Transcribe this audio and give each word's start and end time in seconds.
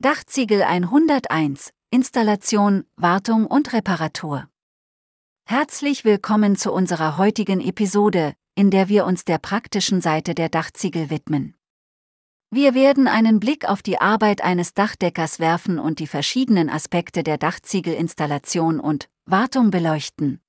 Dachziegel 0.00 0.62
101 0.62 1.72
Installation, 1.90 2.84
Wartung 2.94 3.46
und 3.46 3.72
Reparatur. 3.72 4.48
Herzlich 5.44 6.04
willkommen 6.04 6.54
zu 6.54 6.72
unserer 6.72 7.18
heutigen 7.18 7.60
Episode, 7.60 8.34
in 8.54 8.70
der 8.70 8.88
wir 8.88 9.06
uns 9.06 9.24
der 9.24 9.38
praktischen 9.38 10.00
Seite 10.00 10.36
der 10.36 10.50
Dachziegel 10.50 11.10
widmen. 11.10 11.56
Wir 12.52 12.74
werden 12.74 13.08
einen 13.08 13.40
Blick 13.40 13.68
auf 13.68 13.82
die 13.82 14.00
Arbeit 14.00 14.40
eines 14.40 14.72
Dachdeckers 14.72 15.40
werfen 15.40 15.80
und 15.80 15.98
die 15.98 16.06
verschiedenen 16.06 16.70
Aspekte 16.70 17.24
der 17.24 17.36
Dachziegelinstallation 17.36 18.78
und 18.78 19.08
Wartung 19.24 19.72
beleuchten. 19.72 20.40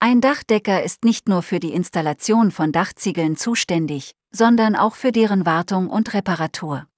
Ein 0.00 0.20
Dachdecker 0.20 0.82
ist 0.82 1.06
nicht 1.06 1.30
nur 1.30 1.40
für 1.40 1.60
die 1.60 1.72
Installation 1.72 2.50
von 2.50 2.72
Dachziegeln 2.72 3.36
zuständig, 3.36 4.12
sondern 4.32 4.76
auch 4.76 4.96
für 4.96 5.12
deren 5.12 5.46
Wartung 5.46 5.88
und 5.88 6.12
Reparatur. 6.12 6.89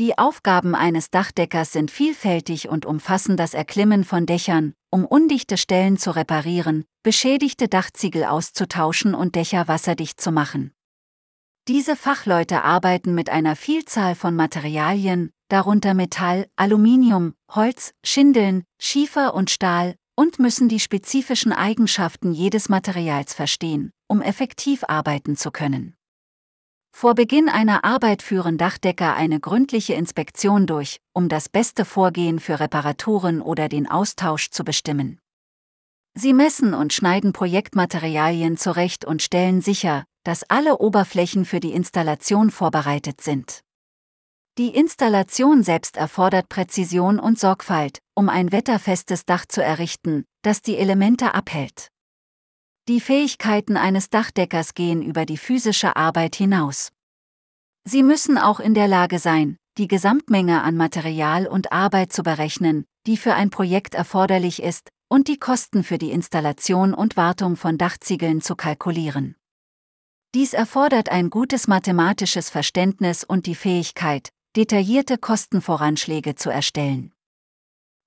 Die 0.00 0.18
Aufgaben 0.18 0.74
eines 0.74 1.10
Dachdeckers 1.10 1.70
sind 1.70 1.88
vielfältig 1.88 2.68
und 2.68 2.84
umfassen 2.84 3.36
das 3.36 3.54
Erklimmen 3.54 4.02
von 4.02 4.26
Dächern, 4.26 4.74
um 4.90 5.04
undichte 5.04 5.56
Stellen 5.56 5.98
zu 5.98 6.16
reparieren, 6.16 6.84
beschädigte 7.04 7.68
Dachziegel 7.68 8.24
auszutauschen 8.24 9.14
und 9.14 9.36
Dächer 9.36 9.68
wasserdicht 9.68 10.20
zu 10.20 10.32
machen. 10.32 10.72
Diese 11.68 11.94
Fachleute 11.94 12.64
arbeiten 12.64 13.14
mit 13.14 13.30
einer 13.30 13.54
Vielzahl 13.54 14.16
von 14.16 14.34
Materialien, 14.34 15.30
darunter 15.48 15.94
Metall, 15.94 16.48
Aluminium, 16.56 17.34
Holz, 17.52 17.92
Schindeln, 18.04 18.64
Schiefer 18.80 19.32
und 19.32 19.48
Stahl, 19.48 19.94
und 20.16 20.40
müssen 20.40 20.68
die 20.68 20.80
spezifischen 20.80 21.52
Eigenschaften 21.52 22.32
jedes 22.32 22.68
Materials 22.68 23.32
verstehen, 23.32 23.92
um 24.08 24.22
effektiv 24.22 24.82
arbeiten 24.88 25.36
zu 25.36 25.52
können. 25.52 25.94
Vor 26.96 27.16
Beginn 27.16 27.48
einer 27.48 27.84
Arbeit 27.84 28.22
führen 28.22 28.56
Dachdecker 28.56 29.16
eine 29.16 29.40
gründliche 29.40 29.94
Inspektion 29.94 30.64
durch, 30.64 31.00
um 31.12 31.28
das 31.28 31.48
beste 31.48 31.84
Vorgehen 31.84 32.38
für 32.38 32.60
Reparaturen 32.60 33.42
oder 33.42 33.68
den 33.68 33.90
Austausch 33.90 34.50
zu 34.50 34.62
bestimmen. 34.62 35.18
Sie 36.14 36.32
messen 36.32 36.72
und 36.72 36.92
schneiden 36.92 37.32
Projektmaterialien 37.32 38.56
zurecht 38.56 39.04
und 39.04 39.22
stellen 39.22 39.60
sicher, 39.60 40.04
dass 40.22 40.48
alle 40.48 40.78
Oberflächen 40.78 41.44
für 41.44 41.58
die 41.58 41.72
Installation 41.72 42.52
vorbereitet 42.52 43.20
sind. 43.20 43.62
Die 44.56 44.68
Installation 44.68 45.64
selbst 45.64 45.96
erfordert 45.96 46.48
Präzision 46.48 47.18
und 47.18 47.40
Sorgfalt, 47.40 47.98
um 48.14 48.28
ein 48.28 48.52
wetterfestes 48.52 49.24
Dach 49.26 49.46
zu 49.46 49.64
errichten, 49.64 50.24
das 50.42 50.62
die 50.62 50.76
Elemente 50.76 51.34
abhält. 51.34 51.88
Die 52.86 53.00
Fähigkeiten 53.00 53.78
eines 53.78 54.10
Dachdeckers 54.10 54.74
gehen 54.74 55.00
über 55.00 55.24
die 55.24 55.38
physische 55.38 55.96
Arbeit 55.96 56.36
hinaus. 56.36 56.92
Sie 57.84 58.02
müssen 58.02 58.36
auch 58.36 58.60
in 58.60 58.74
der 58.74 58.88
Lage 58.88 59.18
sein, 59.18 59.56
die 59.78 59.88
Gesamtmenge 59.88 60.62
an 60.62 60.76
Material 60.76 61.46
und 61.46 61.72
Arbeit 61.72 62.12
zu 62.12 62.22
berechnen, 62.22 62.84
die 63.06 63.16
für 63.16 63.32
ein 63.32 63.48
Projekt 63.48 63.94
erforderlich 63.94 64.62
ist, 64.62 64.90
und 65.08 65.28
die 65.28 65.38
Kosten 65.38 65.82
für 65.82 65.96
die 65.96 66.10
Installation 66.10 66.92
und 66.92 67.16
Wartung 67.16 67.56
von 67.56 67.78
Dachziegeln 67.78 68.42
zu 68.42 68.54
kalkulieren. 68.54 69.34
Dies 70.34 70.52
erfordert 70.52 71.08
ein 71.08 71.30
gutes 71.30 71.68
mathematisches 71.68 72.50
Verständnis 72.50 73.24
und 73.24 73.46
die 73.46 73.54
Fähigkeit, 73.54 74.28
detaillierte 74.56 75.16
Kostenvoranschläge 75.16 76.34
zu 76.34 76.50
erstellen. 76.50 77.13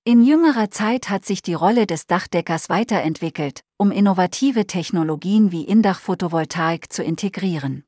In 0.08 0.22
jüngerer 0.22 0.70
Zeit 0.70 1.10
hat 1.10 1.26
sich 1.26 1.42
die 1.42 1.52
Rolle 1.52 1.86
des 1.86 2.06
Dachdeckers 2.06 2.70
weiterentwickelt, 2.70 3.60
um 3.76 3.90
innovative 3.90 4.66
Technologien 4.66 5.52
wie 5.52 5.64
Indach-Photovoltaik 5.64 6.90
zu 6.90 7.02
integrieren. 7.02 7.84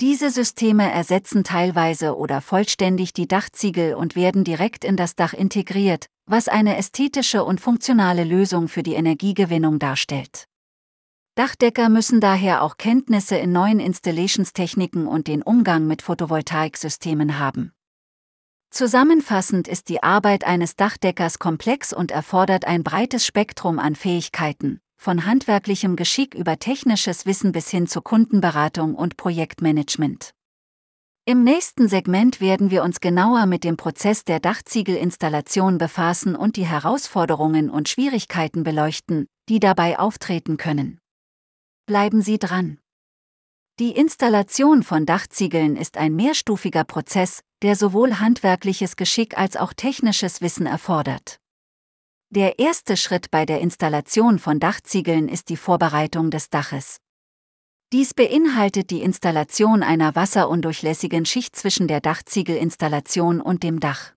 Diese 0.00 0.30
Systeme 0.30 0.88
ersetzen 0.88 1.42
teilweise 1.42 2.16
oder 2.16 2.40
vollständig 2.40 3.12
die 3.12 3.26
Dachziegel 3.26 3.94
und 3.96 4.14
werden 4.14 4.44
direkt 4.44 4.84
in 4.84 4.96
das 4.96 5.16
Dach 5.16 5.32
integriert, 5.32 6.06
was 6.26 6.46
eine 6.46 6.76
ästhetische 6.76 7.42
und 7.42 7.60
funktionale 7.60 8.22
Lösung 8.22 8.68
für 8.68 8.84
die 8.84 8.94
Energiegewinnung 8.94 9.80
darstellt. 9.80 10.46
Dachdecker 11.34 11.88
müssen 11.88 12.20
daher 12.20 12.62
auch 12.62 12.76
Kenntnisse 12.76 13.34
in 13.34 13.50
neuen 13.50 13.80
Installationstechniken 13.80 15.08
und 15.08 15.26
den 15.26 15.42
Umgang 15.42 15.88
mit 15.88 16.02
Photovoltaiksystemen 16.02 17.40
haben. 17.40 17.72
Zusammenfassend 18.70 19.68
ist 19.68 19.88
die 19.88 20.02
Arbeit 20.02 20.44
eines 20.44 20.76
Dachdeckers 20.76 21.38
komplex 21.38 21.92
und 21.92 22.10
erfordert 22.10 22.66
ein 22.66 22.82
breites 22.82 23.24
Spektrum 23.24 23.78
an 23.78 23.94
Fähigkeiten, 23.94 24.80
von 24.96 25.24
handwerklichem 25.24 25.96
Geschick 25.96 26.34
über 26.34 26.58
technisches 26.58 27.26
Wissen 27.26 27.52
bis 27.52 27.70
hin 27.70 27.86
zu 27.86 28.02
Kundenberatung 28.02 28.94
und 28.94 29.16
Projektmanagement. 29.16 30.32
Im 31.28 31.42
nächsten 31.42 31.88
Segment 31.88 32.40
werden 32.40 32.70
wir 32.70 32.84
uns 32.84 33.00
genauer 33.00 33.46
mit 33.46 33.64
dem 33.64 33.76
Prozess 33.76 34.22
der 34.22 34.38
Dachziegelinstallation 34.38 35.76
befassen 35.76 36.36
und 36.36 36.54
die 36.54 36.66
Herausforderungen 36.66 37.68
und 37.68 37.88
Schwierigkeiten 37.88 38.62
beleuchten, 38.62 39.26
die 39.48 39.58
dabei 39.58 39.98
auftreten 39.98 40.56
können. 40.56 41.00
Bleiben 41.86 42.22
Sie 42.22 42.38
dran! 42.38 42.78
Die 43.78 43.90
Installation 43.90 44.82
von 44.82 45.04
Dachziegeln 45.04 45.76
ist 45.76 45.98
ein 45.98 46.16
mehrstufiger 46.16 46.82
Prozess, 46.84 47.40
der 47.60 47.76
sowohl 47.76 48.20
handwerkliches 48.20 48.96
Geschick 48.96 49.36
als 49.36 49.54
auch 49.54 49.74
technisches 49.74 50.40
Wissen 50.40 50.64
erfordert. 50.64 51.40
Der 52.30 52.58
erste 52.58 52.96
Schritt 52.96 53.30
bei 53.30 53.44
der 53.44 53.60
Installation 53.60 54.38
von 54.38 54.60
Dachziegeln 54.60 55.28
ist 55.28 55.50
die 55.50 55.58
Vorbereitung 55.58 56.30
des 56.30 56.48
Daches. 56.48 57.02
Dies 57.92 58.14
beinhaltet 58.14 58.88
die 58.88 59.02
Installation 59.02 59.82
einer 59.82 60.14
wasserundurchlässigen 60.14 61.26
Schicht 61.26 61.54
zwischen 61.54 61.86
der 61.86 62.00
Dachziegelinstallation 62.00 63.42
und 63.42 63.62
dem 63.62 63.78
Dach. 63.78 64.14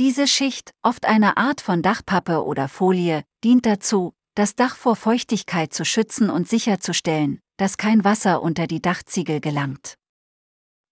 Diese 0.00 0.26
Schicht, 0.26 0.72
oft 0.82 1.06
eine 1.06 1.36
Art 1.36 1.60
von 1.60 1.82
Dachpappe 1.82 2.44
oder 2.44 2.66
Folie, 2.66 3.22
dient 3.44 3.64
dazu, 3.64 4.12
das 4.34 4.56
Dach 4.56 4.74
vor 4.74 4.96
Feuchtigkeit 4.96 5.72
zu 5.72 5.84
schützen 5.84 6.30
und 6.30 6.48
sicherzustellen, 6.48 7.40
dass 7.56 7.76
kein 7.76 8.04
Wasser 8.04 8.42
unter 8.42 8.66
die 8.66 8.82
Dachziegel 8.82 9.40
gelangt. 9.40 9.96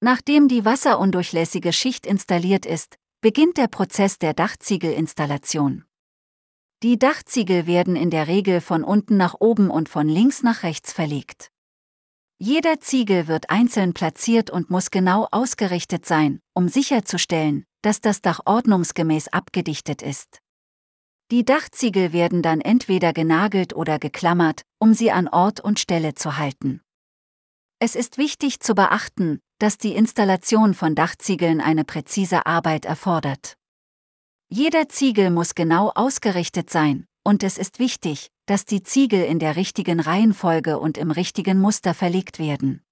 Nachdem 0.01 0.49
die 0.49 0.65
wasserundurchlässige 0.65 1.73
Schicht 1.73 2.07
installiert 2.07 2.67
ist, 2.67 2.97
beginnt 3.21 3.57
der 3.57 3.69
Prozess 3.69 4.19
der 4.19 4.35
Dachziegelinstallation. 4.35 5.85
Die 6.83 6.99
Dachziegel 6.99 7.67
werden 7.67 7.97
in 7.97 8.11
der 8.11 8.29
Regel 8.29 8.61
von 8.61 8.85
unten 8.85 9.17
nach 9.17 9.37
oben 9.41 9.71
und 9.71 9.89
von 9.89 10.07
links 10.07 10.43
nach 10.43 10.63
rechts 10.63 10.93
verlegt. 10.93 11.51
Jeder 12.39 12.81
Ziegel 12.81 13.29
wird 13.29 13.49
einzeln 13.49 13.95
platziert 13.95 14.51
und 14.51 14.69
muss 14.69 14.91
genau 14.91 15.27
ausgerichtet 15.31 16.05
sein, 16.05 16.41
um 16.53 16.69
sicherzustellen, 16.69 17.65
dass 17.81 18.03
das 18.03 18.21
Dach 18.21 18.41
ordnungsgemäß 18.45 19.29
abgedichtet 19.29 20.03
ist. 20.03 20.41
Die 21.31 21.45
Dachziegel 21.45 22.13
werden 22.13 22.43
dann 22.43 22.61
entweder 22.61 23.13
genagelt 23.13 23.75
oder 23.75 23.99
geklammert, 23.99 24.63
um 24.79 24.93
sie 24.93 25.11
an 25.11 25.27
Ort 25.29 25.61
und 25.61 25.79
Stelle 25.81 26.15
zu 26.15 26.37
halten. 26.37 26.83
Es 27.79 27.97
ist 27.97 28.19
wichtig 28.19 28.61
zu 28.61 28.75
beachten, 28.75 29.41
dass 29.59 29.79
die 29.79 29.95
Installation 29.95 30.75
von 30.75 30.95
Dachziegeln 30.95 31.61
eine 31.61 31.85
präzise 31.85 32.47
Arbeit 32.47 32.85
erfordert. 32.85 33.57
Jeder 34.49 34.89
Ziegel 34.89 35.31
muss 35.31 35.55
genau 35.55 35.91
ausgerichtet 35.95 36.71
sein, 36.71 37.07
und 37.25 37.43
es 37.43 37.57
ist 37.57 37.79
wichtig, 37.79 38.31
dass 38.47 38.67
die 38.67 38.83
Ziegel 38.83 39.25
in 39.25 39.39
der 39.39 39.57
richtigen 39.57 40.01
Reihenfolge 40.01 40.79
und 40.79 40.99
im 40.99 41.11
richtigen 41.11 41.59
Muster 41.59 41.95
verlegt 41.95 42.39
werden. 42.39 42.83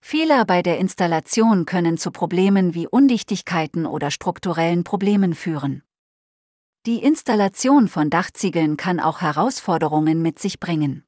Fehler 0.00 0.44
bei 0.44 0.62
der 0.62 0.78
Installation 0.78 1.64
können 1.64 1.98
zu 1.98 2.10
Problemen 2.10 2.74
wie 2.74 2.86
Undichtigkeiten 2.86 3.86
oder 3.86 4.10
strukturellen 4.10 4.84
Problemen 4.84 5.34
führen. 5.34 5.82
Die 6.86 7.02
Installation 7.02 7.88
von 7.88 8.10
Dachziegeln 8.10 8.76
kann 8.76 9.00
auch 9.00 9.20
Herausforderungen 9.20 10.22
mit 10.22 10.38
sich 10.38 10.60
bringen. 10.60 11.04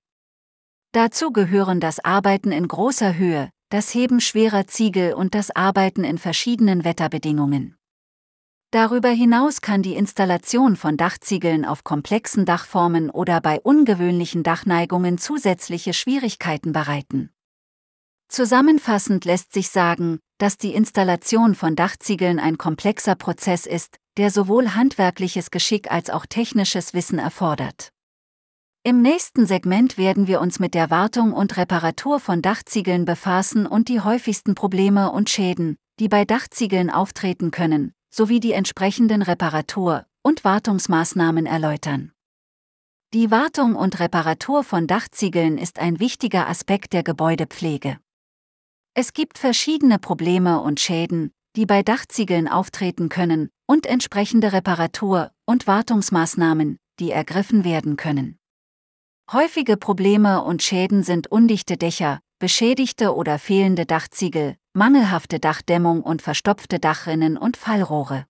Dazu 0.92 1.32
gehören 1.32 1.80
das 1.80 2.04
Arbeiten 2.04 2.52
in 2.52 2.66
großer 2.66 3.16
Höhe, 3.16 3.50
das 3.70 3.94
Heben 3.94 4.20
schwerer 4.20 4.66
Ziegel 4.66 5.14
und 5.14 5.34
das 5.34 5.54
Arbeiten 5.54 6.02
in 6.02 6.18
verschiedenen 6.18 6.84
Wetterbedingungen. 6.84 7.76
Darüber 8.72 9.08
hinaus 9.08 9.60
kann 9.60 9.82
die 9.82 9.94
Installation 9.94 10.76
von 10.76 10.96
Dachziegeln 10.96 11.64
auf 11.64 11.82
komplexen 11.82 12.44
Dachformen 12.44 13.10
oder 13.10 13.40
bei 13.40 13.60
ungewöhnlichen 13.60 14.42
Dachneigungen 14.42 15.18
zusätzliche 15.18 15.92
Schwierigkeiten 15.92 16.72
bereiten. 16.72 17.30
Zusammenfassend 18.28 19.24
lässt 19.24 19.52
sich 19.52 19.70
sagen, 19.70 20.20
dass 20.40 20.56
die 20.56 20.74
Installation 20.74 21.54
von 21.54 21.76
Dachziegeln 21.76 22.38
ein 22.40 22.56
komplexer 22.56 23.14
Prozess 23.14 23.66
ist, 23.66 23.98
der 24.16 24.30
sowohl 24.30 24.74
handwerkliches 24.74 25.50
Geschick 25.50 25.92
als 25.92 26.08
auch 26.08 26.24
technisches 26.24 26.94
Wissen 26.94 27.18
erfordert. 27.18 27.92
Im 28.82 29.02
nächsten 29.02 29.44
Segment 29.44 29.98
werden 29.98 30.26
wir 30.26 30.40
uns 30.40 30.58
mit 30.58 30.72
der 30.72 30.88
Wartung 30.88 31.34
und 31.34 31.58
Reparatur 31.58 32.18
von 32.20 32.40
Dachziegeln 32.40 33.04
befassen 33.04 33.66
und 33.66 33.88
die 33.88 34.00
häufigsten 34.00 34.54
Probleme 34.54 35.12
und 35.12 35.28
Schäden, 35.28 35.76
die 35.98 36.08
bei 36.08 36.24
Dachziegeln 36.24 36.88
auftreten 36.88 37.50
können, 37.50 37.92
sowie 38.08 38.40
die 38.40 38.52
entsprechenden 38.52 39.20
Reparatur- 39.20 40.06
und 40.22 40.42
Wartungsmaßnahmen 40.44 41.44
erläutern. 41.44 42.12
Die 43.12 43.30
Wartung 43.30 43.74
und 43.74 44.00
Reparatur 44.00 44.64
von 44.64 44.86
Dachziegeln 44.86 45.58
ist 45.58 45.78
ein 45.78 46.00
wichtiger 46.00 46.48
Aspekt 46.48 46.94
der 46.94 47.02
Gebäudepflege. 47.02 47.98
Es 48.94 49.12
gibt 49.12 49.38
verschiedene 49.38 49.98
Probleme 49.98 50.60
und 50.60 50.80
Schäden, 50.80 51.32
die 51.56 51.64
bei 51.64 51.82
Dachziegeln 51.82 52.48
auftreten 52.48 53.08
können, 53.08 53.48
und 53.66 53.86
entsprechende 53.86 54.52
Reparatur- 54.52 55.30
und 55.46 55.68
Wartungsmaßnahmen, 55.68 56.76
die 56.98 57.12
ergriffen 57.12 57.64
werden 57.64 57.96
können. 57.96 58.38
Häufige 59.30 59.76
Probleme 59.76 60.42
und 60.42 60.62
Schäden 60.62 61.04
sind 61.04 61.28
undichte 61.28 61.76
Dächer, 61.76 62.18
beschädigte 62.40 63.14
oder 63.14 63.38
fehlende 63.38 63.86
Dachziegel, 63.86 64.56
mangelhafte 64.72 65.38
Dachdämmung 65.38 66.02
und 66.02 66.20
verstopfte 66.20 66.80
Dachrinnen 66.80 67.36
und 67.36 67.56
Fallrohre. 67.56 68.26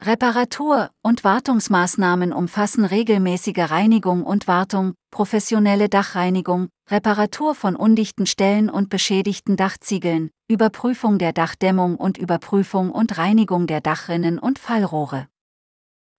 Reparatur- 0.00 0.90
und 1.02 1.24
Wartungsmaßnahmen 1.24 2.32
umfassen 2.32 2.84
regelmäßige 2.84 3.68
Reinigung 3.68 4.22
und 4.22 4.46
Wartung, 4.46 4.94
professionelle 5.10 5.88
Dachreinigung, 5.88 6.68
Reparatur 6.88 7.56
von 7.56 7.74
undichten 7.74 8.24
Stellen 8.24 8.70
und 8.70 8.90
beschädigten 8.90 9.56
Dachziegeln, 9.56 10.30
Überprüfung 10.48 11.18
der 11.18 11.32
Dachdämmung 11.32 11.96
und 11.96 12.16
Überprüfung 12.16 12.92
und 12.92 13.18
Reinigung 13.18 13.66
der 13.66 13.80
Dachrinnen 13.80 14.38
und 14.38 14.60
Fallrohre. 14.60 15.26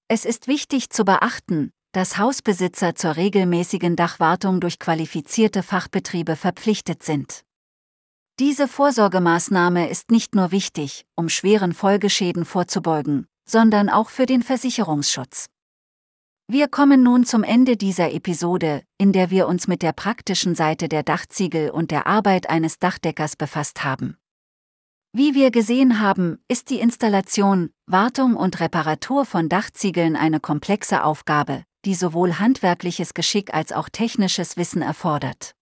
Es 0.10 0.26
ist 0.26 0.48
wichtig 0.48 0.90
zu 0.90 1.06
beachten, 1.06 1.72
dass 1.94 2.18
Hausbesitzer 2.18 2.96
zur 2.96 3.16
regelmäßigen 3.16 3.96
Dachwartung 3.96 4.60
durch 4.60 4.80
qualifizierte 4.80 5.64
Fachbetriebe 5.64 6.36
verpflichtet 6.36 7.02
sind. 7.02 7.46
Diese 8.40 8.68
Vorsorgemaßnahme 8.68 9.90
ist 9.90 10.12
nicht 10.12 10.36
nur 10.36 10.52
wichtig, 10.52 11.06
um 11.16 11.30
schweren 11.30 11.74
Folgeschäden 11.74 12.44
vorzubeugen, 12.44 13.26
sondern 13.50 13.90
auch 13.90 14.10
für 14.10 14.26
den 14.26 14.44
Versicherungsschutz. 14.44 15.48
Wir 16.52 16.68
kommen 16.68 17.04
nun 17.04 17.26
zum 17.26 17.44
Ende 17.44 17.78
dieser 17.78 18.12
Episode, 18.12 18.84
in 18.98 19.14
der 19.14 19.30
wir 19.30 19.48
uns 19.48 19.68
mit 19.68 19.82
der 19.82 19.94
praktischen 19.94 20.56
Seite 20.56 20.90
der 20.90 21.04
Dachziegel 21.04 21.70
und 21.70 21.92
der 21.92 22.08
Arbeit 22.08 22.50
eines 22.50 22.80
Dachdeckers 22.80 23.36
befasst 23.36 23.84
haben. 23.84 24.18
Wie 25.12 25.34
wir 25.34 25.52
gesehen 25.52 26.00
haben, 26.00 26.38
ist 26.48 26.70
die 26.70 26.80
Installation, 26.80 27.72
Wartung 27.88 28.36
und 28.36 28.60
Reparatur 28.60 29.26
von 29.26 29.50
Dachziegeln 29.50 30.16
eine 30.16 30.40
komplexe 30.40 31.04
Aufgabe, 31.04 31.64
die 31.86 31.96
sowohl 31.96 32.40
handwerkliches 32.40 33.14
Geschick 33.14 33.54
als 33.54 33.72
auch 33.72 33.90
technisches 33.90 34.58
Wissen 34.58 34.82
erfordert. 34.82 35.56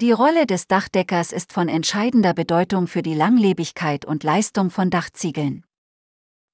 Die 0.00 0.12
Rolle 0.12 0.46
des 0.46 0.66
Dachdeckers 0.66 1.32
ist 1.32 1.52
von 1.52 1.68
entscheidender 1.68 2.34
Bedeutung 2.34 2.88
für 2.88 3.02
die 3.02 3.14
Langlebigkeit 3.14 4.04
und 4.04 4.24
Leistung 4.24 4.70
von 4.70 4.90
Dachziegeln. 4.90 5.64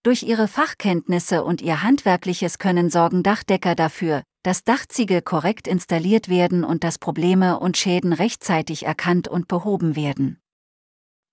Durch 0.02 0.22
ihre 0.22 0.48
Fachkenntnisse 0.48 1.44
und 1.44 1.60
ihr 1.60 1.82
handwerkliches 1.82 2.58
Können 2.58 2.88
sorgen 2.88 3.22
Dachdecker 3.22 3.74
dafür, 3.74 4.22
dass 4.42 4.64
Dachziegel 4.64 5.20
korrekt 5.20 5.68
installiert 5.68 6.30
werden 6.30 6.64
und 6.64 6.84
dass 6.84 6.98
Probleme 6.98 7.60
und 7.60 7.76
Schäden 7.76 8.14
rechtzeitig 8.14 8.86
erkannt 8.86 9.28
und 9.28 9.46
behoben 9.46 9.96
werden. 9.96 10.40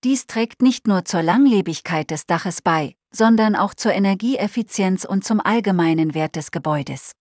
Dies 0.04 0.26
trägt 0.26 0.60
nicht 0.60 0.86
nur 0.86 1.06
zur 1.06 1.22
Langlebigkeit 1.22 2.10
des 2.10 2.26
Daches 2.26 2.60
bei, 2.60 2.94
sondern 3.10 3.56
auch 3.56 3.72
zur 3.72 3.94
Energieeffizienz 3.94 5.06
und 5.06 5.24
zum 5.24 5.40
allgemeinen 5.40 6.12
Wert 6.12 6.36
des 6.36 6.50
Gebäudes. 6.50 7.12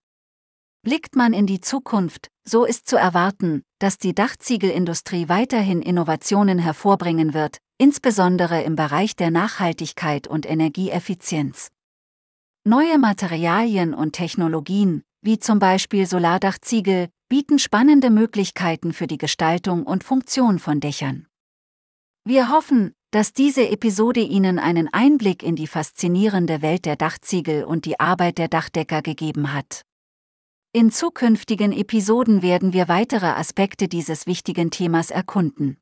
Blickt 0.83 1.15
man 1.15 1.33
in 1.33 1.45
die 1.45 1.61
Zukunft, 1.61 2.29
so 2.43 2.65
ist 2.65 2.87
zu 2.87 2.95
erwarten, 2.95 3.63
dass 3.79 3.97
die 3.97 4.15
Dachziegelindustrie 4.15 5.27
weiterhin 5.27 5.81
Innovationen 5.81 6.59
hervorbringen 6.59 7.33
wird, 7.33 7.57
insbesondere 7.77 8.61
im 8.63 8.75
Bereich 8.75 9.15
der 9.15 9.31
Nachhaltigkeit 9.31 10.27
und 10.27 10.49
Energieeffizienz. 10.49 11.69
Neue 12.63 12.97
Materialien 12.97 13.93
und 13.93 14.13
Technologien, 14.13 15.03
wie 15.21 15.39
zum 15.39 15.59
Beispiel 15.59 16.05
Solardachziegel, 16.05 17.09
bieten 17.29 17.59
spannende 17.59 18.09
Möglichkeiten 18.09 18.93
für 18.93 19.07
die 19.07 19.17
Gestaltung 19.17 19.83
und 19.83 20.03
Funktion 20.03 20.59
von 20.59 20.79
Dächern. 20.79 21.27
Wir 22.23 22.49
hoffen, 22.51 22.93
dass 23.11 23.31
diese 23.31 23.69
Episode 23.69 24.19
Ihnen 24.19 24.59
einen 24.59 24.93
Einblick 24.93 25.43
in 25.43 25.55
die 25.55 25.67
faszinierende 25.67 26.61
Welt 26.61 26.85
der 26.85 26.97
Dachziegel 26.97 27.63
und 27.63 27.85
die 27.85 27.99
Arbeit 27.99 28.37
der 28.37 28.49
Dachdecker 28.49 29.01
gegeben 29.01 29.53
hat. 29.53 29.83
In 30.77 30.91
zukünftigen 30.91 31.71
Episoden 31.71 32.43
werden 32.43 32.71
wir 32.71 32.87
weitere 32.87 33.25
Aspekte 33.25 33.87
dieses 33.87 34.27
wichtigen 34.27 34.69
Themas 34.69 35.09
erkunden. 35.09 35.77